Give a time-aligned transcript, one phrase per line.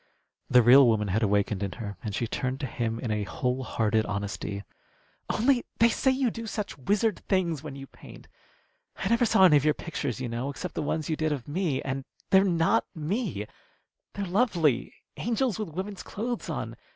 [0.49, 3.61] The real woman had awakened in her, and she turned to him in a whole
[3.63, 4.63] hearted honesty.
[5.29, 8.27] "Only, they say you do such wizard things when you paint.
[8.95, 11.47] I never saw any of your pictures, you know, except the ones you did of
[11.47, 11.83] me.
[11.83, 13.45] And they're not me.
[14.13, 16.75] They're lovely angels with women's clothes on.